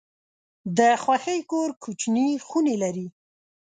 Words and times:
د 0.77 0.79
خوښۍ 1.03 1.39
کور 1.51 1.69
کوچني 1.83 2.27
خونې 2.47 2.75
لري. 2.83 3.07